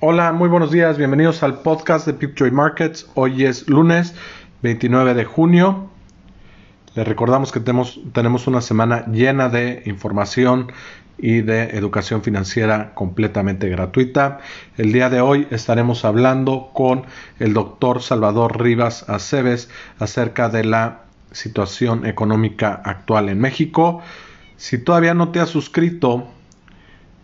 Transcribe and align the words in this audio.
Hola, 0.00 0.32
muy 0.32 0.50
buenos 0.50 0.70
días, 0.70 0.98
bienvenidos 0.98 1.42
al 1.42 1.60
podcast 1.60 2.06
de 2.06 2.12
Pipjoy 2.12 2.50
Markets. 2.50 3.08
Hoy 3.14 3.46
es 3.46 3.66
lunes 3.66 4.14
29 4.60 5.14
de 5.14 5.24
junio. 5.24 5.88
Les 6.94 7.08
recordamos 7.08 7.50
que 7.50 7.60
tenemos, 7.60 7.98
tenemos 8.12 8.46
una 8.46 8.60
semana 8.60 9.06
llena 9.06 9.48
de 9.48 9.82
información 9.86 10.70
y 11.16 11.40
de 11.40 11.78
educación 11.78 12.22
financiera 12.22 12.92
completamente 12.92 13.70
gratuita. 13.70 14.40
El 14.76 14.92
día 14.92 15.08
de 15.08 15.22
hoy 15.22 15.48
estaremos 15.50 16.04
hablando 16.04 16.72
con 16.74 17.04
el 17.38 17.54
doctor 17.54 18.02
Salvador 18.02 18.60
Rivas 18.60 19.08
Aceves 19.08 19.70
acerca 19.98 20.50
de 20.50 20.64
la 20.64 21.04
situación 21.32 22.04
económica 22.04 22.82
actual 22.84 23.30
en 23.30 23.40
México. 23.40 24.02
Si 24.58 24.76
todavía 24.76 25.14
no 25.14 25.30
te 25.30 25.40
has 25.40 25.48
suscrito 25.48 26.28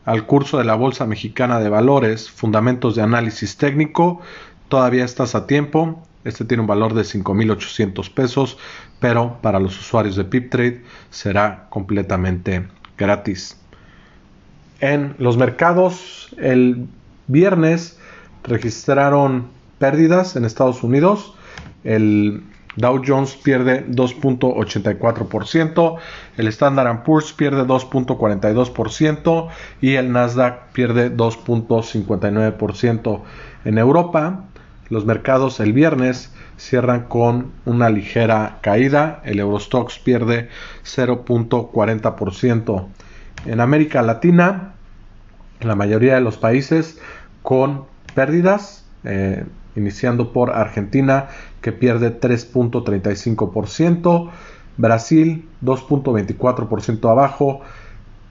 al 0.05 0.27
curso 0.27 0.59
de 0.59 0.65
la 0.65 0.75
Bolsa 0.75 1.07
Mexicana 1.07 1.61
de 1.61 1.69
Valores, 1.69 2.31
Fundamentos 2.31 2.97
de 2.97 3.03
Análisis 3.03 3.57
Técnico. 3.57 4.21
Todavía 4.69 5.05
estás 5.05 5.35
a 5.35 5.47
tiempo. 5.47 6.03
Este 6.25 6.45
tiene 6.45 6.61
un 6.61 6.67
valor 6.67 6.95
de 6.95 7.03
5.800 7.03 8.13
pesos, 8.13 8.59
pero 9.01 9.39
para 9.43 9.59
los 9.59 9.79
usuarios 9.79 10.17
de 10.17 10.25
PipTrade 10.25 10.83
será 11.11 11.67
completamente 11.69 12.67
gratis. 12.97 13.59
En 14.81 15.15
los 15.19 15.37
mercados, 15.37 16.35
el 16.39 16.87
viernes 17.27 17.99
registraron 18.45 19.49
pérdidas 19.79 20.37
en 20.37 20.45
Estados 20.45 20.83
Unidos. 20.83 21.35
Dow 22.77 23.03
Jones 23.07 23.37
pierde 23.37 23.87
2.84%, 23.87 25.99
el 26.37 26.49
Standard 26.49 27.03
Poor's 27.03 27.33
pierde 27.33 27.65
2.42% 27.65 29.49
y 29.81 29.95
el 29.95 30.13
Nasdaq 30.13 30.73
pierde 30.73 31.15
2.59%. 31.15 33.21
En 33.65 33.79
Europa, 33.79 34.45
los 34.89 35.05
mercados 35.05 35.61
el 35.61 35.73
viernes 35.73 36.33
cierran 36.57 37.09
con 37.09 37.53
una 37.65 37.91
ligera 37.91 38.59
caída, 38.61 39.21
el 39.25 39.41
Eurostox 39.41 39.99
pierde 39.99 40.49
0.40%. 40.85 42.87
En 43.47 43.61
América 43.61 44.03
Latina, 44.03 44.75
la 45.61 45.75
mayoría 45.75 46.15
de 46.15 46.21
los 46.21 46.37
países 46.37 47.01
con 47.43 47.87
pérdidas, 48.15 48.82
eh, 49.05 49.45
iniciando 49.75 50.33
por 50.33 50.51
Argentina 50.51 51.29
que 51.61 51.73
pierde 51.73 52.21
3.35%, 52.21 54.31
Brasil 54.77 55.49
2.24% 55.65 57.11
abajo, 57.11 57.63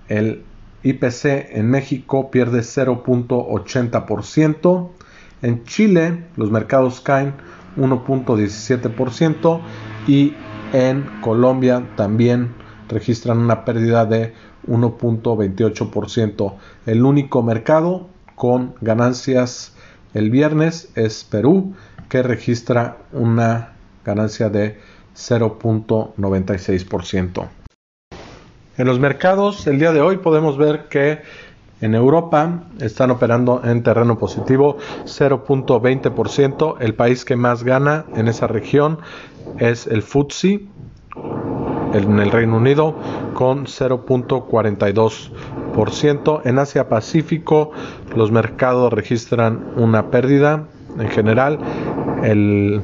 el 0.07 0.43
IPC 0.83 1.25
en 1.51 1.69
México 1.69 2.31
pierde 2.31 2.61
0.80%, 2.61 4.89
en 5.41 5.63
Chile 5.63 6.25
los 6.35 6.51
mercados 6.51 7.01
caen 7.01 7.33
1.17% 7.77 9.61
y 10.07 10.33
en 10.73 11.05
Colombia 11.21 11.87
también 11.95 12.53
registran 12.89 13.37
una 13.39 13.65
pérdida 13.65 14.05
de 14.05 14.33
1.28%. 14.67 16.53
El 16.85 17.03
único 17.03 17.41
mercado 17.43 18.07
con 18.35 18.75
ganancias 18.81 19.75
el 20.13 20.29
viernes 20.29 20.91
es 20.95 21.23
Perú, 21.23 21.73
que 22.09 22.21
registra 22.23 22.97
una 23.13 23.69
ganancia 24.03 24.49
de 24.49 24.77
0.96%. 25.15 27.47
En 28.77 28.87
los 28.87 28.99
mercados, 28.99 29.65
el 29.67 29.79
día 29.79 29.93
de 29.93 30.01
hoy 30.01 30.17
podemos 30.17 30.57
ver 30.57 30.89
que 30.89 31.21
en 31.81 31.93
Europa 31.95 32.63
están 32.79 33.11
operando 33.11 33.61
en 33.63 33.83
terreno 33.83 34.17
positivo 34.17 34.77
0.20%. 35.05 36.77
El 36.79 36.95
país 36.95 37.25
que 37.25 37.35
más 37.35 37.63
gana 37.63 38.05
en 38.15 38.27
esa 38.27 38.47
región 38.47 38.97
es 39.57 39.85
el 39.87 40.01
FTSE 40.01 40.61
en 41.93 42.19
el 42.19 42.31
Reino 42.31 42.57
Unido 42.57 42.95
con 43.41 43.65
0.42%. 43.65 46.41
En 46.45 46.59
Asia 46.59 46.87
Pacífico 46.89 47.71
los 48.15 48.31
mercados 48.31 48.93
registran 48.93 49.73
una 49.77 50.11
pérdida 50.11 50.67
en 50.99 51.09
general. 51.09 51.57
El 52.21 52.79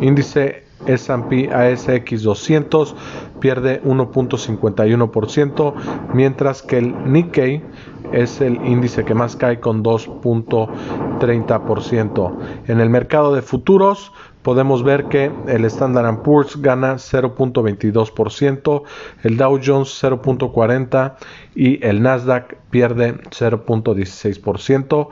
índice 0.00 0.64
S&P 0.86 1.52
ASX 1.52 2.22
200 2.22 2.96
pierde 3.38 3.82
1.51%, 3.82 5.74
mientras 6.14 6.62
que 6.62 6.78
el 6.78 7.12
Nikkei 7.12 7.62
es 8.12 8.40
el 8.40 8.54
índice 8.66 9.04
que 9.04 9.14
más 9.14 9.36
cae 9.36 9.60
con 9.60 9.82
2.30%. 9.82 12.38
En 12.68 12.80
el 12.80 12.90
mercado 12.90 13.34
de 13.34 13.42
futuros 13.42 14.12
podemos 14.42 14.82
ver 14.82 15.08
que 15.08 15.30
el 15.46 15.64
Standard 15.64 16.22
Poor's 16.22 16.60
gana 16.60 16.94
0.22%, 16.94 18.82
el 19.22 19.36
Dow 19.36 19.60
Jones 19.64 20.02
0.40% 20.02 21.14
y 21.54 21.86
el 21.86 22.02
Nasdaq 22.02 22.56
pierde 22.70 23.14
0.16%. 23.14 25.08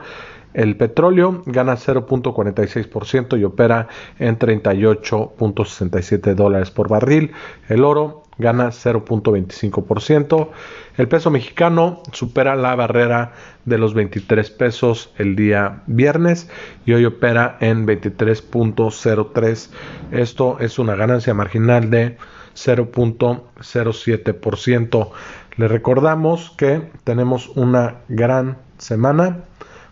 El 0.53 0.75
petróleo 0.75 1.43
gana 1.45 1.75
0.46% 1.75 3.39
y 3.39 3.45
opera 3.45 3.87
en 4.19 4.37
38.67 4.37 6.35
dólares 6.35 6.71
por 6.71 6.89
barril. 6.89 7.31
El 7.69 7.85
oro 7.85 8.23
gana 8.41 8.67
0.25%. 8.67 10.49
El 10.97 11.07
peso 11.07 11.31
mexicano 11.31 12.03
supera 12.11 12.57
la 12.57 12.75
barrera 12.75 13.31
de 13.63 13.77
los 13.77 13.93
23 13.93 14.51
pesos 14.51 15.13
el 15.17 15.37
día 15.37 15.83
viernes 15.87 16.49
y 16.85 16.91
hoy 16.91 17.05
opera 17.05 17.55
en 17.61 17.87
23.03. 17.87 19.69
Esto 20.11 20.57
es 20.59 20.79
una 20.79 20.95
ganancia 20.95 21.33
marginal 21.33 21.89
de 21.89 22.17
0.07%. 22.55 25.11
Le 25.55 25.69
recordamos 25.69 26.53
que 26.57 26.91
tenemos 27.05 27.47
una 27.55 28.01
gran 28.09 28.57
semana 28.77 29.45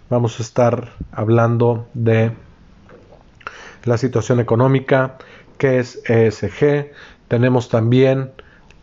vamos 0.09 0.39
a 0.39 0.43
estar 0.43 0.89
hablando 1.11 1.87
de 1.93 2.31
la 3.85 3.97
situación 3.97 4.39
económica, 4.39 5.17
que 5.57 5.79
es 5.79 6.01
ESG. 6.05 6.91
Tenemos 7.27 7.69
también 7.69 8.31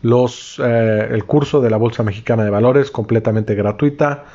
los, 0.01 0.59
eh, 0.63 1.07
el 1.11 1.25
curso 1.25 1.61
de 1.61 1.69
la 1.69 1.77
Bolsa 1.77 2.03
Mexicana 2.03 2.43
de 2.43 2.49
Valores 2.49 2.91
completamente 2.91 3.55
gratuita. 3.55 4.25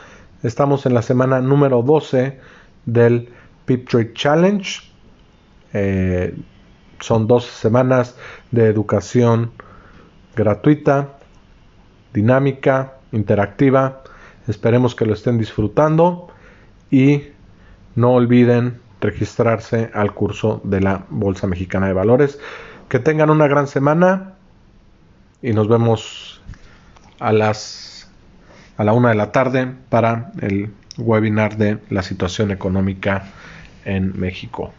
Estamos 0.43 0.87
en 0.87 0.95
la 0.95 1.03
semana 1.03 1.41
número 1.41 1.83
12 1.83 2.39
del 2.85 3.29
Pip 3.65 3.89
Trade 3.89 4.13
Challenge. 4.15 4.81
Eh, 5.73 6.35
son 7.01 7.27
dos 7.27 7.45
semanas 7.45 8.17
de 8.51 8.67
educación 8.67 9.53
gratuita, 10.37 11.17
dinámica, 12.13 12.95
interactiva. 13.13 14.03
Esperemos 14.49 14.95
que 14.95 15.07
lo 15.07 15.15
estén 15.15 15.39
disfrutando 15.39 16.29
y 16.91 17.23
no 17.95 18.13
olviden 18.13 18.81
registrarse 19.03 19.91
al 19.93 20.15
curso 20.15 20.61
de 20.65 20.81
la 20.81 21.05
Bolsa 21.11 21.47
Mexicana 21.47 21.87
de 21.89 21.93
Valores. 21.93 22.39
Que 22.89 22.99
tengan 22.99 23.31
una 23.31 23.49
gran 23.49 23.67
semana 23.67 24.35
y 25.43 25.53
nos 25.53 25.69
vemos 25.69 26.41
a 27.19 27.33
las 27.33 28.11
a 28.77 28.85
la 28.85 28.95
una 28.95 29.11
de 29.11 29.15
la 29.15 29.33
tarde 29.33 29.71
para 29.91 30.33
el 30.41 30.73
webinar 30.97 31.57
de 31.57 31.79
la 31.91 32.03
situación 32.03 32.51
económica 32.51 33.25
en 33.85 34.19
México. 34.19 34.73